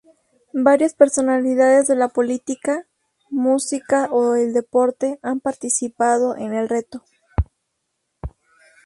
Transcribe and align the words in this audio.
Varias 0.55 0.95
personalidades 0.95 1.85
de 1.85 1.95
la 1.95 2.07
política, 2.07 2.87
música 3.29 4.09
o 4.11 4.33
el 4.33 4.51
deporte 4.51 5.19
han 5.21 5.39
participado 5.41 6.35
en 6.35 6.55
el 6.55 6.67
reto. 6.67 7.03